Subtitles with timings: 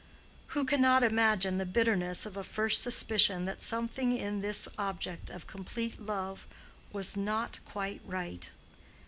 [0.57, 5.45] Who cannot imagine the bitterness of a first suspicion that something in this object of
[5.45, 6.47] complete love
[6.91, 8.49] was not quite right?